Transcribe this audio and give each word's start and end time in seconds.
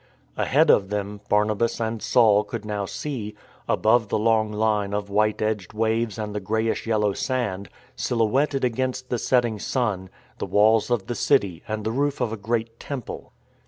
Ahead 0.35 0.71
of 0.71 0.89
them, 0.89 1.21
Barnabas 1.29 1.79
and 1.79 2.01
Saul 2.01 2.43
could 2.43 2.65
now 2.65 2.85
see, 2.87 3.35
above 3.67 4.07
the 4.09 4.17
long 4.17 4.51
line 4.51 4.95
of 4.95 5.11
white 5.11 5.43
edged 5.43 5.73
waves 5.73 6.17
and 6.17 6.33
the 6.33 6.39
greyish 6.39 6.87
yellow 6.87 7.13
sand, 7.13 7.69
silhouetted 7.95 8.63
against 8.65 9.11
the 9.11 9.19
set 9.19 9.41
ting 9.41 9.59
sun, 9.59 10.09
the 10.39 10.47
walls 10.47 10.89
of 10.89 11.05
the 11.05 11.13
city 11.13 11.61
and 11.67 11.83
the 11.83 11.91
roof 11.91 12.19
of 12.19 12.33
a 12.33 12.35
great 12.35 12.79
temple. 12.79 13.31